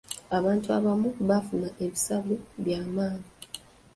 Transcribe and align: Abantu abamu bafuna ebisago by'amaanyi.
Abantu 0.37 0.67
abamu 0.77 1.09
bafuna 1.29 1.69
ebisago 1.83 2.33
by'amaanyi. 2.63 3.29